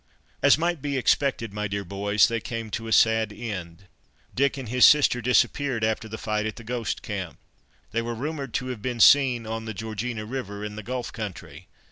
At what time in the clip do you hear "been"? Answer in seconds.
8.81-8.99